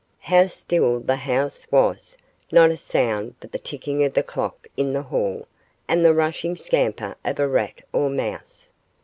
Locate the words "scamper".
6.55-7.13